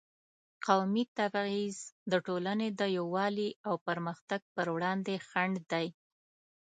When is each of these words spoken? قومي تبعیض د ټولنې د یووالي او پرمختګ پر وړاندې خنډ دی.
قومي 0.65 1.03
تبعیض 1.17 1.77
د 2.11 2.13
ټولنې 2.25 2.67
د 2.79 2.81
یووالي 2.97 3.49
او 3.67 3.75
پرمختګ 3.87 4.41
پر 4.55 4.67
وړاندې 4.75 5.15
خنډ 5.27 5.55
دی. 5.71 5.87